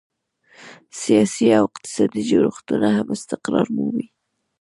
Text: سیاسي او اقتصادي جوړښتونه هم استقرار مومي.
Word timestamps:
سیاسي 1.01 1.45
او 1.57 1.63
اقتصادي 1.69 2.21
جوړښتونه 2.31 2.87
هم 2.97 3.07
استقرار 3.17 3.67
مومي. 3.75 4.07